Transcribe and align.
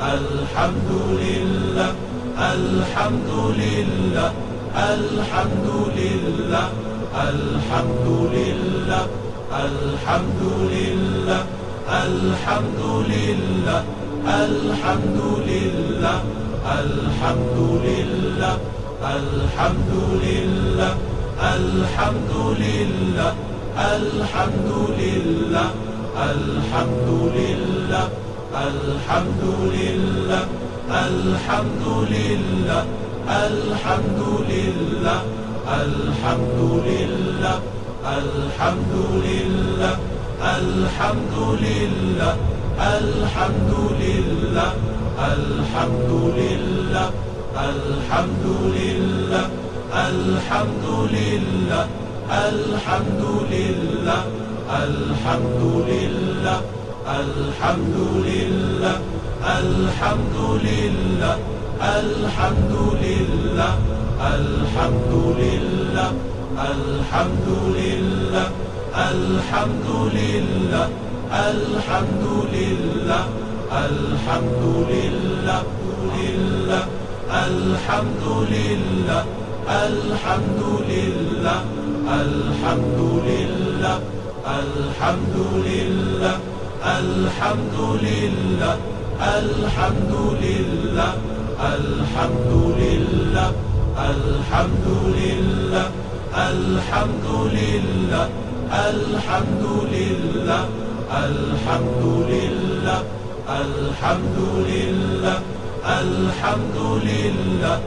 الحمد 0.00 0.90
لله 1.24 1.92
الحمد 2.38 3.30
لله 3.56 4.32
الحمد 4.76 5.68
لله 5.96 6.68
الحمد 7.16 8.06
لله 8.36 9.06
الحمد 9.52 10.42
لله 10.72 11.42
الحمد 11.88 12.82
لله 13.08 13.84
الحمد 14.28 15.18
لله 15.48 16.20
الحمد 16.66 17.56
لله 17.88 18.58
الحمد 19.16 19.92
لله 20.26 20.92
الحمد 21.56 22.32
لله 22.64 23.32
الحمد 23.78 24.72
لله 25.00 25.68
الحمد 26.16 27.08
لله 27.40 28.25
الحمد 28.56 29.42
لله 29.76 30.44
الحمد 30.90 31.84
لله 32.14 32.84
الحمد 33.28 34.20
لله 34.50 35.20
الحمد 35.82 36.60
لله 36.88 37.56
الحمد 38.18 38.94
لله 39.28 39.96
الحمد 40.56 41.34
لله 41.66 42.36
الحمد 42.96 43.72
لله 44.00 44.72
الحمد 45.32 46.12
لله 46.40 47.10
الحمد 47.72 48.44
لله 48.80 49.44
الحمد 50.08 50.86
لله 51.16 51.86
الحمد 52.32 53.24
لله 53.52 54.22
الحمد 54.84 55.62
لله 55.92 56.60
الحمد 57.06 57.96
لله 58.26 58.98
الحمد 59.46 60.36
لله 60.66 61.36
الحمد 61.82 62.74
لله 63.02 63.74
الحمد 64.34 65.12
لله 65.38 66.10
الحمد 66.58 67.48
لله 67.78 68.48
الحمد 69.10 69.88
لله 70.18 70.88
الحمد 71.46 72.26
لله 72.50 73.24
الحمد 73.86 74.64
لله 74.90 75.62
لله 76.18 76.84
الحمد 77.46 78.24
لله 78.54 79.24
الحمد 79.86 80.62
لله 80.90 81.58
الحمد 82.08 83.00
لله 83.30 83.96
الحمد 84.46 85.36
لله 85.68 86.55
الحمد 86.86 87.76
لله 88.02 88.76
الحمد 89.38 90.12
لله 90.42 91.12
الحمد 91.74 92.52
لله 92.80 93.50
الحمد 93.98 94.86
لله 95.18 95.86
الحمد 96.50 97.26
لله 97.58 98.28
الحمد 98.90 99.64
لله 99.94 100.68
الحمد 101.26 102.04
لله 102.32 103.00
الحمد 103.50 104.38
لله 104.70 105.38
الحمد 106.00 106.78
لله 107.10 107.78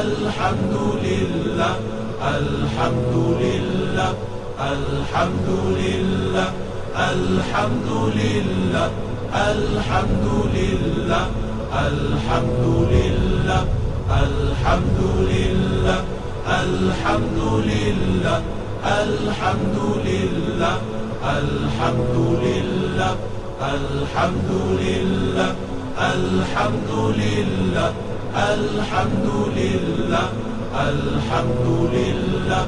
الحمد 0.00 0.76
لله 1.06 1.74
الحمد 2.38 3.14
لله 3.42 4.12
الحمد 4.60 5.48
لله 5.82 6.65
الحمد 6.96 7.88
لله 8.16 8.88
الحمد 9.34 10.26
لله 10.56 11.26
الحمد 11.88 12.64
لله 12.92 13.64
الحمد 14.24 15.00
لله 15.32 16.00
الحمد 16.48 17.40
لله 17.68 18.40
الحمد 18.86 19.78
لله 20.08 20.76
الحمد 21.36 22.16
لله 22.48 23.12
الحمد 23.76 24.50
لله 24.80 25.50
الحمد 26.00 26.90
لله 27.20 27.92
الحمد 28.52 29.28
لله 29.56 30.28
الحمد 30.88 31.66
لله 31.96 32.66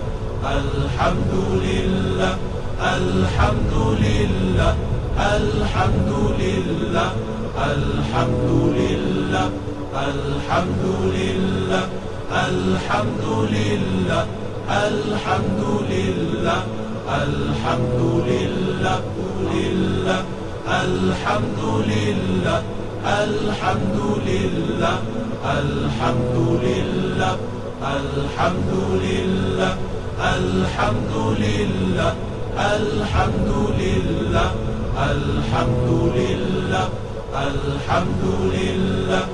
الحمد 0.58 1.34
لله 1.64 2.47
الحمد 2.80 3.74
لله 4.06 4.74
الحمد 5.18 6.10
لله 6.38 7.10
الحمد 7.58 8.50
لله 8.78 9.50
الحمد 9.94 10.84
لله 11.18 11.84
الحمد 12.30 13.24
لله 13.58 14.26
الحمد 14.70 15.64
لله 15.90 16.62
الحمد 17.08 18.02
لله 18.30 19.00
لله 19.54 20.22
الحمد 20.82 21.60
لله 21.90 22.62
الحمد 23.06 24.00
لله 24.30 24.98
الحمد 25.58 26.38
لله 26.62 27.36
الحمد 27.82 28.72
لله 29.02 29.72
الحمد 30.20 31.14
لله 31.42 32.12
الحمد 32.58 33.50
لله 33.78 34.50
الحمد 34.98 35.88
لله 36.18 36.88
الحمد 37.46 38.22
لله 38.54 39.24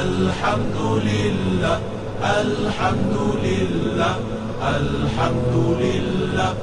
الحمد 0.00 0.78
لله 1.08 1.78
الحمد 2.24 3.16
لله 3.44 4.14
الحمد 4.62 5.54
لله 5.84 6.54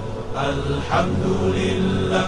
الحمد 0.49 1.25
لله 1.59 2.25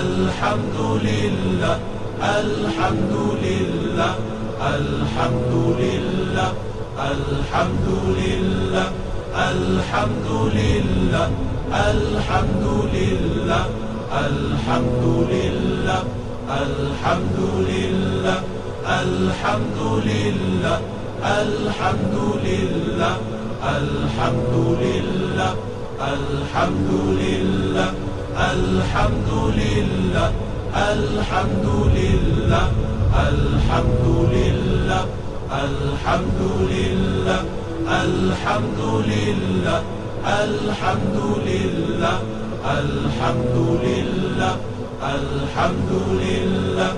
الحمد 0.00 0.78
لله 1.04 1.78
الحمد 2.24 3.16
لله 3.44 4.14
الحمد 4.62 5.54
لله 5.80 6.52
الحمد 7.12 7.88
لله 8.20 8.99
الحمد 9.48 10.28
لله 10.58 11.28
الحمد 11.90 12.66
لله 12.94 13.64
الحمد 14.26 15.04
لله 15.32 16.02
الحمد 16.62 17.38
لله 17.72 18.38
الحمد 19.02 19.78
لله 20.10 20.78
الحمد 21.40 22.16
لله 22.48 23.16
الحمد 23.78 24.54
لله 24.84 25.54
الحمد 26.16 26.90
لله 27.24 27.90
الحمد 28.52 29.30
لله 29.60 30.30
الحمد 30.92 31.68
لله 31.98 32.66
الحمد 33.30 34.06
لله 34.36 35.04
الحمد 35.64 36.40
لله 36.74 37.59
الحمد 37.90 38.80
لله 39.10 39.82
الحمد 40.26 41.18
لله 41.46 42.18
الحمد 42.78 43.56
لله 43.84 44.54
الحمد 45.02 45.90
لله 46.22 46.92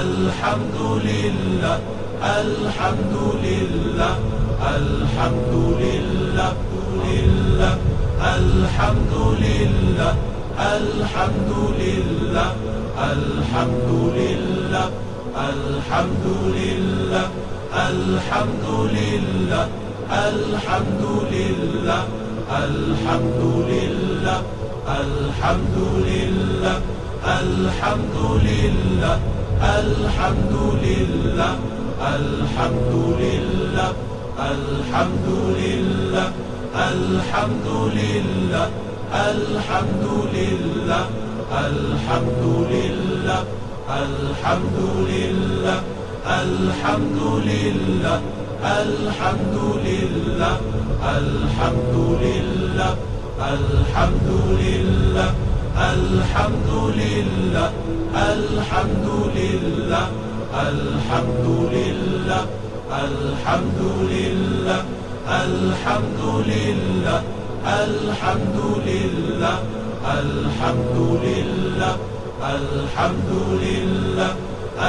الحمد 0.00 0.78
لله 1.08 1.78
الحمد 2.24 3.16
لله 3.44 4.16
الحمد 4.76 5.54
لله 5.84 6.52
لله 7.06 7.74
الحمد 8.36 9.14
لله 9.44 10.14
الحمد 10.76 11.52
لله 11.80 12.52
الحمد 13.12 13.90
لله 14.20 14.86
الحمد 15.50 16.26
لله 16.56 17.26
الحمد 17.88 18.66
لله 18.96 19.85
الحمد 20.12 21.04
لله 21.32 22.02
الحمد 22.50 23.42
لله 23.70 24.42
الحمد 24.86 25.76
لله 26.06 26.80
الحمد 27.26 28.16
لله 28.46 29.18
الحمد 29.62 30.54
لله 30.86 31.54
الحمد 32.16 32.94
لله 33.22 33.92
الحمد 34.38 35.26
لله 35.58 36.28
الحمد 36.78 37.66
لله 37.98 38.66
الحمد 39.26 40.06
لله 40.36 41.04
الحمد 41.52 42.44
لله 42.74 43.42
الحمد 43.90 44.78
لله 45.10 45.80
الحمد 46.26 47.20
لله 47.50 48.20
الحمد 48.66 49.56
لله 49.86 50.56
الحمد 51.18 51.96
لله 52.24 52.94
الحمد 53.54 54.28
لله 54.62 55.30
الحمد 55.92 56.70
لله 57.00 57.70
الحمد 58.16 59.08
لله 59.38 60.06
الحمد 60.70 61.46
لله 61.76 62.42
الحمد 63.06 63.80
لله 64.10 64.80
الحمد 65.30 66.20
لله 66.50 67.18
الحمد 67.78 68.58
لله 68.90 69.58
الحمد 70.18 70.98
لله 71.26 71.94
الحمد 72.42 73.30
لله 73.62 74.30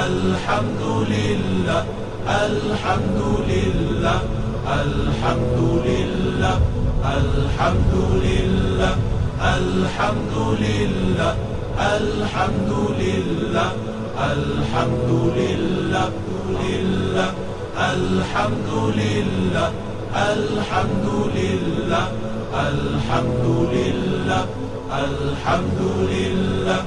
الحمد 0.06 0.84
لله 1.14 2.07
الحمد 2.28 3.22
لله 3.48 4.20
الحمد 4.68 5.60
لله 5.88 6.60
الحمد 7.06 7.94
لله 8.28 8.96
الحمد 9.56 10.36
لله 10.66 11.36
الحمد 11.96 12.72
لله 13.00 13.70
الحمد 14.20 15.12
لله 15.40 16.10
لله 16.68 17.30
الحمد 17.94 18.72
لله 19.00 19.70
الحمد 20.32 21.08
لله 21.40 22.08
الحمد 22.68 23.46
لله 23.76 24.44
الحمد 25.06 25.82
لله 26.12 26.80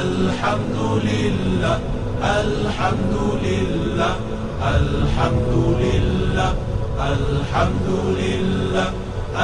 الحمد 0.00 0.78
لله 1.08 1.78
الحمد 2.24 3.14
لله 3.44 4.33
الحمد 4.64 5.54
لله 5.84 6.52
الحمد 7.12 7.88
لله 8.20 8.88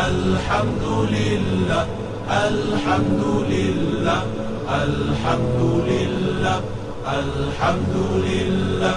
الحمد 0.09 0.85
لله 1.17 1.85
الحمد 2.31 3.23
لله 3.53 4.21
الحمد 4.85 5.61
لله 5.91 6.61
الحمد 7.21 7.97
لله 8.29 8.95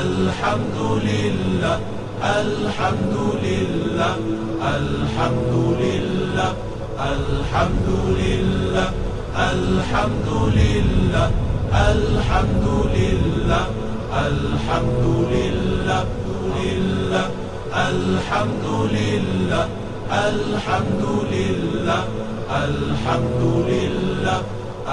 الحمد 0.00 0.78
لله 1.10 1.78
الحمد 2.40 3.16
لله 3.46 4.16
الحمد 4.78 5.54
لله 5.82 6.50
الحمد 7.14 7.88
لله 8.22 8.88
الحمد 9.38 10.28
لله 10.58 11.30
الحمد 11.72 12.66
لله 12.96 13.64
الحمد 14.12 15.04
لله 15.32 16.04
لله 16.60 17.26
الحمد 17.72 18.66
لله 18.92 19.64
الحمد 20.12 21.04
لله 21.32 22.02
الحمد 22.64 23.42
لله 23.72 24.40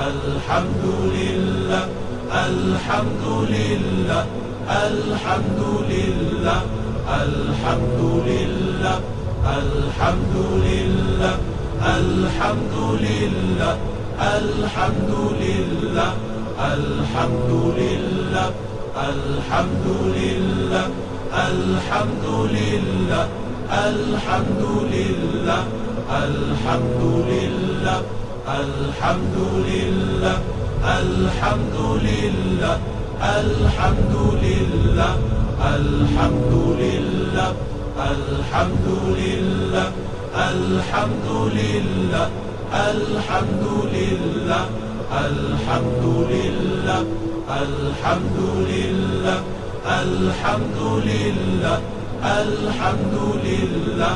الحمد 0.07 0.86
لله 1.19 1.83
الحمد 2.48 3.25
لله 3.56 4.25
الحمد 4.88 5.62
لله 5.92 6.62
الحمد 7.24 8.00
لله 8.31 9.00
الحمد 9.60 10.36
لله 10.69 11.36
الحمد 12.00 12.75
لله 13.07 13.75
الحمد 14.39 15.13
لله 15.44 16.12
الحمد 16.74 17.51
لله 17.81 18.69
الحمد 19.00 19.88
لله 20.19 20.88
الحمد 21.34 22.25
لله 22.57 23.28
الحمد 23.88 24.63
لله 24.94 25.63
الحمد 26.24 27.01
لله 27.31 28.01
الحمد 28.48 29.38
لله 29.72 30.38
الحمد 31.00 31.78
لله 32.07 32.78
الحمد 33.40 34.16
لله 34.44 35.16
الحمد 35.75 36.54
لله 36.84 37.51
الحمد 38.13 38.88
لله 39.24 39.88
الحمد 40.51 41.28
لله 41.60 42.28
الحمد 42.74 43.66
لله 43.96 44.63
الحمد 45.28 46.06
لله 46.34 47.29
الحمد 47.50 48.38
لله 48.69 49.42
الحمد 50.01 50.80
لله 51.10 51.80
الحمد 52.24 53.16
لله 53.46 54.16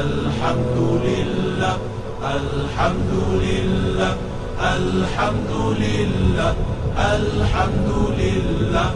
الحمد 0.00 0.78
لله 1.06 1.76
الحمد 2.24 3.12
لله 3.44 4.14
الحمد 4.76 5.52
لله 5.84 6.52
الحمد 7.12 7.90
لله 8.20 8.88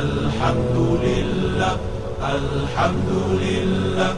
الحمد 0.00 0.78
لله 1.04 1.76
الحمد 2.32 3.10
لله 3.44 4.12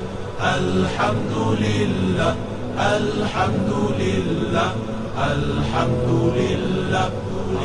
الحمد 0.56 1.34
لله 1.66 2.34
الحمد 2.78 3.72
لله 4.00 4.70
الحمد 5.18 6.10
لله 6.38 7.10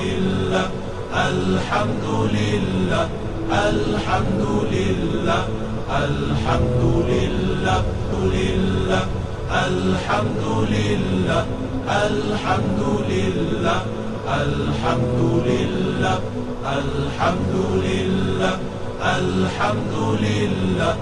لله 0.02 0.87
الحمد 1.14 2.06
لله 2.36 3.08
الحمد 3.52 4.44
لله 4.72 5.44
الحمد 5.90 6.84
لله 7.10 7.82
لله 8.24 9.04
الحمد 9.68 10.44
لله 10.76 11.46
الحمد 11.88 12.82
لله 13.10 13.82
الحمد 14.44 15.22
لله 15.48 16.20
الحمد 16.68 17.56
لله 17.88 18.50
الحمد 19.16 19.96
لله 20.28 20.96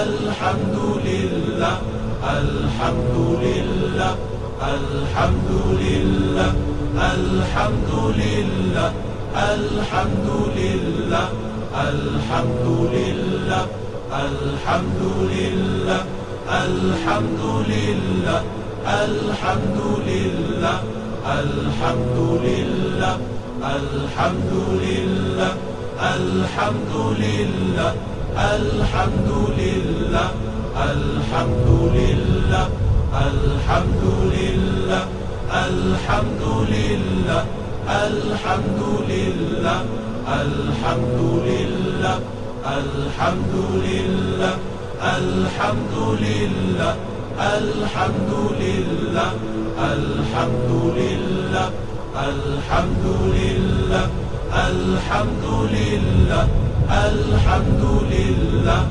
الحمد 0.00 0.78
لله 1.06 1.74
الحمد 2.38 3.16
لله 3.44 4.12
الحمد 4.62 5.50
لله 5.82 6.52
الحمد 7.12 7.92
لله 8.22 9.11
الحمد 9.36 10.28
لله 10.56 11.28
الحمد 11.72 12.66
لله 12.92 13.66
الحمد 14.12 15.02
لله 15.32 16.00
الحمد 16.64 17.42
لله 17.72 18.42
الحمد 18.86 19.80
لله 20.08 20.80
الحمد 21.40 22.18
لله 22.44 23.16
الحمد 23.64 24.52
لله 24.84 25.52
الحمد 26.12 26.92
لله 27.16 27.92
الحمد 28.52 29.32
لله 29.58 30.28
الحمد 30.76 31.70
لله 31.96 32.68
الحمد 33.14 34.04
لله 34.36 35.02
الحمد 35.64 36.44
لله 36.74 37.61
الحمد 37.88 38.82
لله 39.08 39.80
الحمد 40.28 41.20
لله 41.46 42.18
الحمد 42.66 43.54
لله 43.86 44.54
الحمد 45.02 45.94
لله 46.22 46.94
الحمد 47.40 48.32
لله 48.60 49.32
الحمد 49.94 50.70
لله 51.00 51.70
الحمد 52.22 53.04
لله 53.36 54.06
الحمد 54.62 55.44
لله 55.74 56.42
الحمد 57.02 57.84
لله 58.12 58.82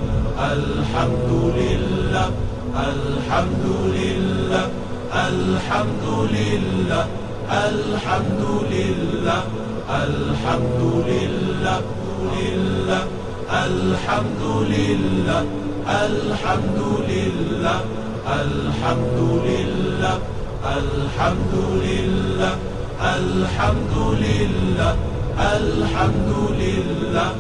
الحمد 0.54 1.32
لله 1.62 2.28
الحمد 2.76 3.66
لله 3.96 4.66
الحمد 5.14 6.06
لله 6.36 7.06
الحمد 7.52 8.44
لله 8.72 9.44
الحمد 9.90 10.82
لله 11.12 11.82
لله 12.40 13.04
الحمد 13.52 14.44
لله 14.72 15.44
الحمد 15.88 16.80
لله 17.12 17.80
الحمد 18.40 19.20
لله 19.50 20.18
الحمد 20.80 21.54
لله 21.88 22.56
الحمد 23.20 23.96
لله 24.24 24.96
الحمد 25.56 26.34
لله 26.62 27.32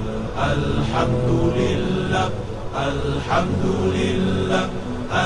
الحمد 0.52 1.30
لله 1.56 2.30
الحمد 2.92 3.66
لله 3.96 4.64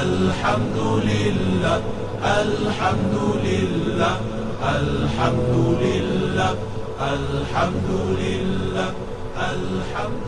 الحمد 0.02 0.80
لله 1.10 1.78
الحمد 2.26 3.16
لله 3.46 4.35
الحمد 4.66 5.56
لله 5.82 6.56
الحمد 7.02 7.90
لله 8.22 8.90
الحمد 9.38 10.28